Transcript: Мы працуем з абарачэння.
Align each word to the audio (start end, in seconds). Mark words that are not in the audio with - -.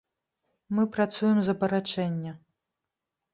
Мы 0.77 0.85
працуем 0.95 1.37
з 1.49 1.53
абарачэння. 1.57 2.33